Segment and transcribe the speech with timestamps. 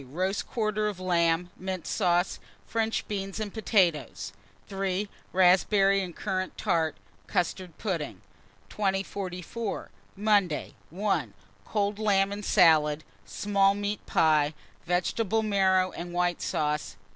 [0.09, 4.33] Roast quarter of lamb, mint sauce, French beans and potatoes.
[4.67, 5.07] 3.
[5.31, 6.95] Raspberry and currant tart,
[7.27, 8.19] custard pudding.
[8.69, 9.91] 2044.
[10.15, 10.73] Monday.
[10.89, 11.35] 1.
[11.65, 14.55] Cold lamb and salad, small meat pie,
[14.87, 16.95] vegetable marrow and white sauce.